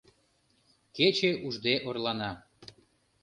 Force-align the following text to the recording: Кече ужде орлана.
Кече 0.95 1.31
ужде 1.47 1.73
орлана. 1.87 2.31